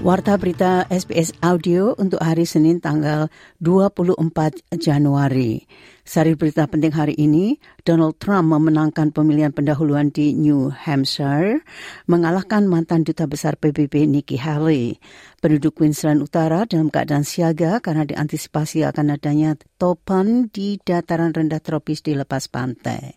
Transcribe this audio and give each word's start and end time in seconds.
Warta 0.00 0.32
berita 0.40 0.88
SBS 0.88 1.36
Audio 1.44 1.92
untuk 2.00 2.24
hari 2.24 2.48
Senin 2.48 2.80
tanggal 2.80 3.28
24 3.60 4.16
Januari. 4.80 5.68
Sari 6.10 6.34
berita 6.34 6.66
penting 6.66 6.90
hari 6.90 7.14
ini, 7.14 7.62
Donald 7.86 8.18
Trump 8.18 8.50
memenangkan 8.50 9.14
pemilihan 9.14 9.54
pendahuluan 9.54 10.10
di 10.10 10.34
New 10.34 10.66
Hampshire, 10.66 11.62
mengalahkan 12.10 12.66
mantan 12.66 13.06
duta 13.06 13.30
besar 13.30 13.54
PBB 13.54 14.10
Nikki 14.10 14.34
Haley. 14.34 14.98
Penduduk 15.38 15.78
Queensland 15.78 16.18
Utara 16.18 16.66
dalam 16.66 16.90
keadaan 16.90 17.22
siaga 17.22 17.78
karena 17.78 18.02
diantisipasi 18.02 18.82
akan 18.90 19.14
adanya 19.14 19.54
topan 19.78 20.50
di 20.50 20.82
dataran 20.82 21.30
rendah 21.30 21.62
tropis 21.62 22.02
di 22.02 22.18
lepas 22.18 22.50
pantai. 22.50 23.14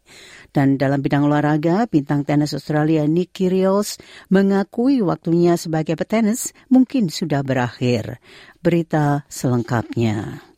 Dan 0.53 0.77
dalam 0.77 1.01
bidang 1.01 1.25
olahraga, 1.25 1.89
bintang 1.89 2.21
tenis 2.29 2.53
Australia 2.53 3.09
Nick 3.09 3.33
Kyrgios 3.33 3.97
mengakui 4.29 5.01
waktunya 5.01 5.57
sebagai 5.57 5.97
petenis 5.97 6.53
mungkin 6.69 7.09
sudah 7.09 7.41
berakhir. 7.41 8.21
Berita 8.61 9.25
selengkapnya. 9.33 10.52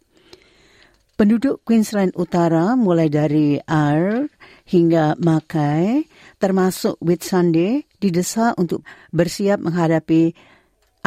Penduduk 1.16 1.64
Queensland 1.64 2.12
Utara 2.20 2.76
mulai 2.76 3.08
dari 3.08 3.56
R 3.64 4.28
hingga 4.68 5.16
Mackay 5.16 6.04
termasuk 6.44 7.00
Whitsunday 7.00 7.88
didesak 8.04 8.60
untuk 8.60 8.84
bersiap 9.16 9.64
menghadapi 9.64 10.36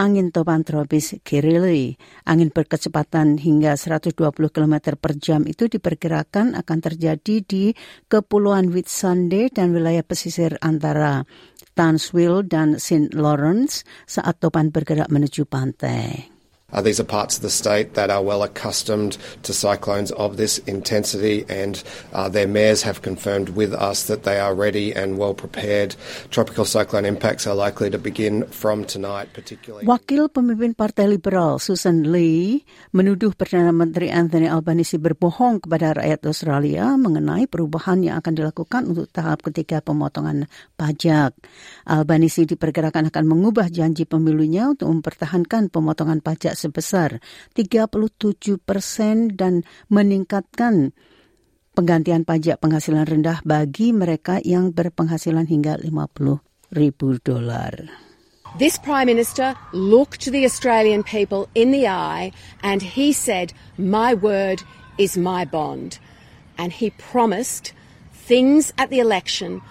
angin 0.01 0.33
topan 0.33 0.65
tropis 0.65 1.21
Kirili. 1.21 2.01
Angin 2.25 2.49
berkecepatan 2.49 3.37
hingga 3.37 3.77
120 3.77 4.17
km 4.33 4.97
per 4.97 5.13
jam 5.21 5.45
itu 5.45 5.69
diperkirakan 5.69 6.57
akan 6.57 6.79
terjadi 6.81 7.45
di 7.45 7.77
Kepulauan 8.09 8.73
Whitsunday 8.73 9.53
dan 9.53 9.77
wilayah 9.77 10.01
pesisir 10.01 10.57
antara 10.65 11.29
Townsville 11.77 12.49
dan 12.49 12.81
St. 12.81 13.13
Lawrence 13.13 13.85
saat 14.09 14.41
topan 14.41 14.73
bergerak 14.73 15.13
menuju 15.13 15.45
pantai. 15.45 16.38
Uh, 16.69 16.85
these 16.85 17.01
are 17.01 17.09
parts 17.09 17.41
of 17.41 17.41
the 17.41 17.49
state 17.49 17.97
that 17.97 18.13
are 18.13 18.21
well 18.21 18.45
accustomed 18.45 19.17
to 19.41 19.57
cyclones 19.57 20.13
of 20.21 20.37
this 20.37 20.61
intensity, 20.69 21.41
and 21.49 21.81
uh, 22.13 22.29
their 22.29 22.45
mayors 22.45 22.85
have 22.85 23.01
confirmed 23.01 23.57
with 23.57 23.73
us 23.73 24.05
that 24.05 24.29
they 24.29 24.37
are 24.37 24.53
ready 24.53 24.93
and 24.93 25.17
well 25.17 25.33
prepared. 25.33 25.97
Tropical 26.29 26.69
cyclone 26.69 27.09
impacts 27.09 27.49
are 27.49 27.57
likely 27.57 27.89
to 27.89 27.97
begin 27.97 28.45
from 28.53 28.85
tonight, 28.85 29.33
particularly. 29.33 29.89
Wakil 29.89 30.29
pemimpin 30.29 30.77
Partai 30.77 31.09
Liberal 31.09 31.57
Susan 31.57 32.13
Lee 32.13 32.69
menuduh 32.93 33.33
Perdana 33.33 33.73
Menteri 33.73 34.13
Anthony 34.13 34.53
Albanese 34.53 35.01
berbohong 35.01 35.65
kepada 35.65 35.97
rakyat 35.97 36.29
Australia 36.29 36.85
mengenai 37.01 37.49
perubahan 37.49 38.05
yang 38.05 38.21
akan 38.21 38.37
dilakukan 38.37 38.93
untuk 38.93 39.09
tahap 39.09 39.41
ketiga 39.41 39.81
pemotongan 39.81 40.45
pajak. 40.77 41.33
Albanese 41.89 42.45
diperkirakan 42.45 43.09
akan 43.09 43.25
mengubah 43.25 43.73
janji 43.73 44.05
pemilunya 44.05 44.69
untuk 44.69 44.93
mempertahankan 44.93 45.73
pemotongan 45.73 46.21
pajak 46.21 46.58
sebesar 46.59 47.23
37 47.55 48.59
persen 48.59 49.31
dan 49.31 49.63
meningkatkan 49.87 50.91
penggantian 51.79 52.27
pajak 52.27 52.59
penghasilan 52.59 53.07
rendah 53.07 53.39
bagi 53.47 53.95
mereka 53.95 54.43
yang 54.43 54.75
berpenghasilan 54.75 55.47
hingga 55.47 55.79
50 55.79 56.43
ribu 56.75 57.23
dolar. 57.23 57.87
This 58.59 58.75
Prime 58.81 59.07
Minister 59.07 59.55
looked 59.71 60.27
the 60.27 60.43
Australian 60.43 61.07
people 61.07 61.47
in 61.55 61.71
the 61.71 61.87
eye 61.87 62.33
and 62.67 62.83
he 62.83 63.15
said, 63.15 63.55
My 63.79 64.17
word 64.17 64.67
is 64.99 65.15
my 65.15 65.45
bond. 65.45 66.03
And 66.59 66.75
he 66.75 66.91
promised 66.91 67.71
things 68.11 68.73
at 68.75 68.91
the 68.91 68.99
election 68.99 69.63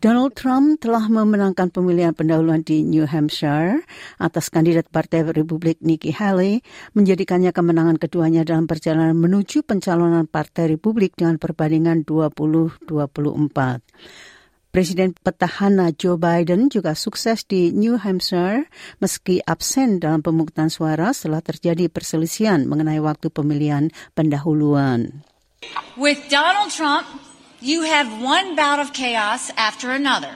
Donald 0.00 0.32
Trump 0.32 0.80
telah 0.80 1.04
memenangkan 1.12 1.68
pemilihan 1.68 2.16
pendahuluan 2.16 2.64
di 2.64 2.80
New 2.80 3.04
Hampshire 3.04 3.84
atas 4.16 4.48
kandidat 4.48 4.88
Partai 4.88 5.28
Republik 5.28 5.76
Nikki 5.84 6.08
Haley, 6.08 6.64
menjadikannya 6.96 7.52
kemenangan 7.52 8.00
keduanya 8.00 8.48
dalam 8.48 8.64
perjalanan 8.64 9.12
menuju 9.12 9.60
pencalonan 9.60 10.24
Partai 10.24 10.72
Republik 10.72 11.20
dengan 11.20 11.36
perbandingan 11.36 12.08
20-24. 12.08 12.88
Presiden 14.68 15.16
petahana 15.16 15.92
Joe 15.96 16.20
Biden 16.20 16.68
juga 16.72 16.92
sukses 16.92 17.44
di 17.44 17.72
New 17.72 17.96
Hampshire 18.00 18.68
meski 19.04 19.40
absen 19.44 20.00
dalam 20.00 20.24
pemungutan 20.24 20.72
suara 20.72 21.12
setelah 21.16 21.44
terjadi 21.44 21.92
perselisihan 21.92 22.64
mengenai 22.68 23.00
waktu 23.00 23.32
pemilihan 23.32 23.92
pendahuluan. 24.12 25.27
With 25.98 26.28
Donald 26.28 26.70
Trump, 26.70 27.08
you 27.60 27.82
have 27.82 28.22
one 28.22 28.54
bout 28.54 28.78
of 28.78 28.92
chaos 28.92 29.50
after 29.56 29.90
another. 29.90 30.32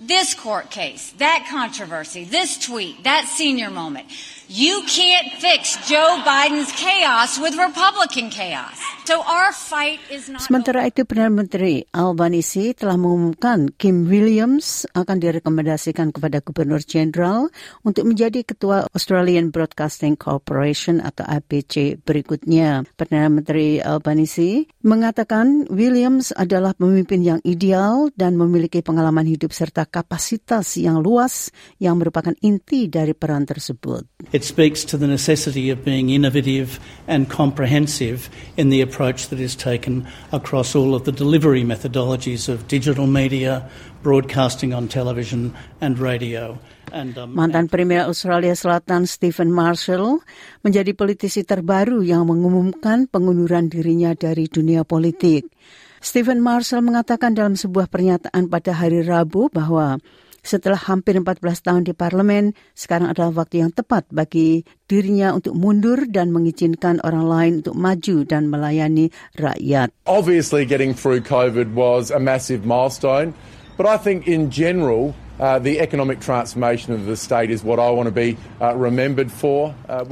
This 0.00 0.34
court 0.34 0.72
case, 0.72 1.12
that 1.18 1.46
controversy, 1.48 2.24
this 2.24 2.58
tweet, 2.58 3.04
that 3.04 3.28
senior 3.28 3.70
moment. 3.70 4.08
You 4.50 4.82
can't 4.90 5.30
fix 5.38 5.78
Joe 5.86 6.18
Biden's 6.26 6.74
chaos 6.74 7.38
with 7.38 7.54
Republican 7.54 8.26
chaos. 8.26 8.74
So 9.06 9.22
our 9.22 9.54
fight 9.54 10.02
is 10.10 10.30
not 10.30 10.42
Sementara 10.42 10.86
itu 10.86 11.06
Perdana 11.06 11.30
Menteri 11.30 11.86
Albanese 11.94 12.74
telah 12.74 12.98
mengumumkan 12.98 13.70
Kim 13.74 14.06
Williams 14.06 14.86
akan 14.94 15.18
direkomendasikan 15.18 16.14
kepada 16.14 16.42
Gubernur 16.42 16.82
Jenderal 16.82 17.50
untuk 17.86 18.06
menjadi 18.06 18.42
Ketua 18.46 18.86
Australian 18.90 19.50
Broadcasting 19.50 20.14
Corporation 20.18 20.98
atau 21.02 21.26
ABC 21.26 21.98
berikutnya. 22.02 22.86
Perdana 22.94 23.30
Menteri 23.30 23.78
Albanese 23.82 24.70
mengatakan 24.82 25.66
Williams 25.70 26.30
adalah 26.34 26.74
pemimpin 26.74 27.26
yang 27.26 27.40
ideal 27.46 28.10
dan 28.14 28.38
memiliki 28.38 28.82
pengalaman 28.86 29.26
hidup 29.26 29.50
serta 29.50 29.86
kapasitas 29.86 30.78
yang 30.78 31.02
luas 31.02 31.50
yang 31.82 31.98
merupakan 31.98 32.34
inti 32.42 32.86
dari 32.86 33.14
peran 33.18 33.46
tersebut. 33.46 34.06
It 34.32 34.48
speaks 34.48 34.80
to 34.88 34.96
the 34.96 35.04
necessity 35.04 35.68
of 35.68 35.84
being 35.84 36.08
innovative 36.08 36.80
and 37.04 37.28
comprehensive 37.28 38.32
in 38.56 38.72
the 38.72 38.80
approach 38.80 39.28
that 39.28 39.36
is 39.36 39.52
taken 39.52 40.08
across 40.32 40.72
all 40.72 40.96
of 40.96 41.04
the 41.04 41.12
delivery 41.12 41.68
methodologies 41.68 42.48
of 42.48 42.64
digital 42.64 43.04
media, 43.04 43.68
broadcasting 44.00 44.72
on 44.72 44.88
television 44.88 45.52
and 45.84 46.00
radio. 46.00 46.56
And, 46.96 47.12
um, 47.20 47.36
Mantan 47.36 47.68
Premier 47.68 48.08
Australia 48.08 48.56
Selatan 48.56 49.04
Stephen 49.04 49.52
Marshall 49.52 50.24
menjadi 50.64 50.96
politisi 50.96 51.44
terbaru 51.44 52.00
yang 52.00 52.24
mengumumkan 52.24 53.12
pengunduran 53.12 53.68
dirinya 53.68 54.16
dari 54.16 54.48
dunia 54.48 54.84
politik. 54.88 55.44
Stephen 56.00 56.40
Marshall 56.40 56.80
mengatakan 56.80 57.36
dalam 57.36 57.52
sebuah 57.52 57.86
pernyataan 57.92 58.48
pada 58.48 58.72
hari 58.74 59.04
Rabu 59.04 59.52
bahwa 59.52 60.00
setelah 60.42 60.78
hampir 60.78 61.14
14 61.14 61.38
tahun 61.62 61.82
di 61.86 61.94
parlemen, 61.94 62.52
sekarang 62.74 63.14
adalah 63.14 63.46
waktu 63.46 63.62
yang 63.62 63.70
tepat 63.70 64.10
bagi 64.10 64.66
dirinya 64.90 65.30
untuk 65.32 65.54
mundur 65.54 66.04
dan 66.10 66.34
mengizinkan 66.34 66.98
orang 67.06 67.26
lain 67.30 67.52
untuk 67.62 67.78
maju 67.78 68.16
dan 68.26 68.50
melayani 68.50 69.08
rakyat. 69.38 69.94
Obviously, 70.04 70.66
getting 70.66 70.92
through 70.92 71.22
COVID 71.22 71.78
was 71.78 72.10
a 72.10 72.18
massive 72.18 72.66
milestone, 72.66 73.32
but 73.78 73.86
I 73.86 73.96
think 73.96 74.26
in 74.26 74.50
general, 74.50 75.14
uh, 79.90 80.06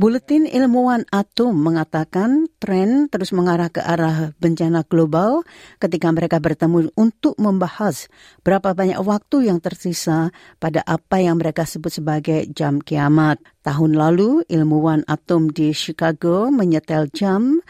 Buletin 0.00 0.48
Ilmuwan 0.48 1.04
Atom 1.12 1.54
mengatakan 1.60 2.48
tren 2.56 3.12
terus 3.12 3.36
mengarah 3.36 3.68
ke 3.68 3.84
arah 3.84 4.32
bencana 4.40 4.80
global 4.88 5.44
ketika 5.76 6.08
mereka 6.08 6.40
bertemu 6.40 6.88
untuk 6.96 7.36
membahas 7.36 8.08
berapa 8.40 8.72
banyak 8.72 8.96
waktu 9.04 9.52
yang 9.52 9.60
tersisa 9.60 10.32
pada 10.56 10.80
apa 10.88 11.20
yang 11.20 11.36
mereka 11.36 11.68
sebut 11.68 12.00
sebagai 12.00 12.48
jam 12.56 12.80
kiamat. 12.80 13.36
Tahun 13.60 13.92
lalu, 13.92 14.40
ilmuwan 14.48 15.04
atom 15.04 15.52
di 15.52 15.76
Chicago 15.76 16.48
menyetel 16.48 17.12
jam, 17.12 17.60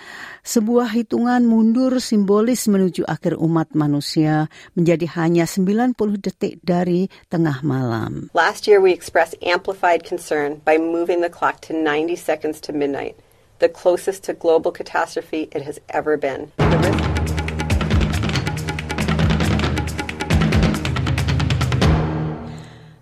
sebuah 0.47 0.95
hitungan 0.95 1.43
mundur 1.43 1.99
simbolis 1.99 2.71
menuju 2.71 3.03
akhir 3.11 3.35
umat 3.35 3.75
manusia 3.75 4.47
menjadi 4.79 5.11
hanya 5.19 5.51
90 5.51 5.99
detik 6.23 6.60
dari 6.65 7.09
tengah 7.29 7.63
malam. 7.65 8.31
Last 8.35 8.67
year, 8.67 8.81
we 8.81 8.93
expressed 8.93 9.37
amplified 9.43 10.05
concern 10.05 10.61
by 10.65 10.79
moving 10.79 11.21
the 11.21 11.33
clock 11.33 11.61
to 11.69 11.73
90 11.73 12.17
seconds 12.17 12.61
to 12.65 12.73
midnight, 12.73 13.17
the 13.59 13.69
closest 13.69 14.25
to 14.29 14.33
global 14.33 14.73
catastrophe 14.73 15.49
it 15.53 15.63
has 15.63 15.81
ever 15.89 16.17
been. 16.17 16.53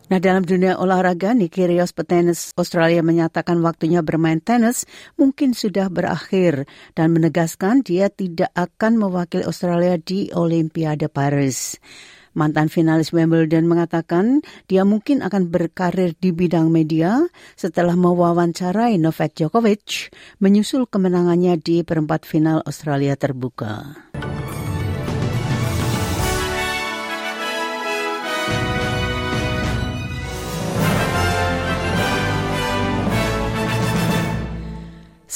Nah 0.09 0.17
dalam 0.17 0.41
dunia 0.41 0.81
olahraga, 0.81 1.37
Nicky 1.37 1.69
Rios 1.69 1.93
petenis 1.93 2.57
Australia 2.57 3.05
menyatakan 3.05 3.61
waktunya 3.61 4.01
bermain 4.01 4.41
tenis 4.41 4.89
mungkin 5.21 5.53
sudah 5.53 5.93
berakhir 5.93 6.65
dan 6.97 7.13
menegaskan 7.13 7.85
dia 7.85 8.09
tidak 8.09 8.49
akan 8.57 8.97
mewakili 8.97 9.45
Australia 9.45 10.01
di 10.01 10.33
Olimpiade 10.33 11.13
Paris. 11.13 11.77
Mantan 12.37 12.69
finalis 12.69 13.11
Wimbledon 13.17 13.65
mengatakan 13.65 14.45
dia 14.69 14.85
mungkin 14.85 15.25
akan 15.25 15.49
berkarir 15.49 16.13
di 16.19 16.31
bidang 16.35 16.69
media 16.69 17.25
setelah 17.57 17.97
mewawancarai 17.97 19.01
Novak 19.01 19.39
Djokovic 19.39 20.13
menyusul 20.43 20.85
kemenangannya 20.85 21.57
di 21.57 21.81
perempat 21.81 22.29
final 22.29 22.61
Australia 22.69 23.17
terbuka. 23.17 23.97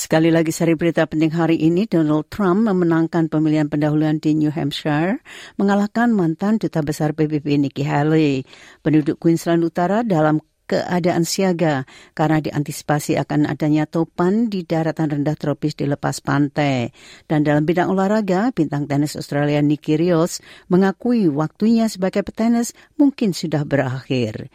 Sekali 0.03 0.35
lagi 0.35 0.51
seri 0.51 0.75
berita 0.75 1.07
penting 1.07 1.31
hari 1.31 1.63
ini, 1.63 1.87
Donald 1.87 2.27
Trump 2.27 2.67
memenangkan 2.67 3.31
pemilihan 3.31 3.71
pendahuluan 3.71 4.19
di 4.19 4.35
New 4.35 4.51
Hampshire, 4.51 5.23
mengalahkan 5.63 6.11
mantan 6.11 6.59
Duta 6.59 6.83
Besar 6.83 7.15
PBB 7.15 7.47
Nikki 7.55 7.87
Haley. 7.87 8.43
Penduduk 8.83 9.23
Queensland 9.23 9.63
Utara 9.63 10.03
dalam 10.03 10.43
keadaan 10.67 11.23
siaga 11.23 11.87
karena 12.19 12.43
diantisipasi 12.43 13.15
akan 13.15 13.47
adanya 13.47 13.87
topan 13.87 14.51
di 14.51 14.67
daratan 14.67 15.23
rendah 15.23 15.39
tropis 15.39 15.79
di 15.79 15.87
lepas 15.87 16.19
pantai. 16.19 16.91
Dan 17.31 17.47
dalam 17.47 17.63
bidang 17.63 17.95
olahraga, 17.95 18.51
bintang 18.51 18.91
tenis 18.91 19.15
Australia 19.15 19.63
Nicky 19.63 19.95
Rios 19.95 20.43
mengakui 20.67 21.31
waktunya 21.31 21.87
sebagai 21.87 22.27
petenis 22.27 22.75
mungkin 22.99 23.31
sudah 23.31 23.63
berakhir. 23.63 24.51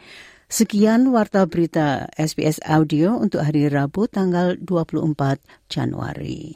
Sekian 0.48 1.12
warta 1.12 1.44
berita 1.44 2.08
SBS 2.16 2.64
Audio 2.64 3.20
untuk 3.20 3.44
hari 3.44 3.68
Rabu 3.68 4.08
tanggal 4.08 4.56
24 4.56 5.44
Januari. 5.68 6.56